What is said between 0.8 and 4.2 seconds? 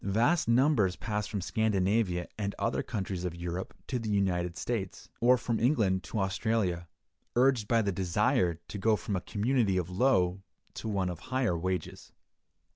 pass from Scandinavia and other countries of Europe to the